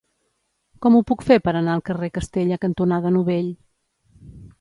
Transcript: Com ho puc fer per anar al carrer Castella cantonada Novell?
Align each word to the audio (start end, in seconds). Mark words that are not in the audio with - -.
Com 0.85 0.95
ho 0.95 1.01
puc 1.11 1.25
fer 1.27 1.37
per 1.47 1.53
anar 1.59 1.75
al 1.79 1.83
carrer 1.89 2.09
Castella 2.15 2.57
cantonada 2.65 3.13
Novell? 3.19 3.53